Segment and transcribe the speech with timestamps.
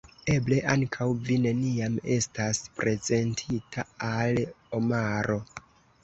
[0.33, 4.41] Eble ankaŭ vi neniam estas prezentita al
[4.79, 5.37] Omaro.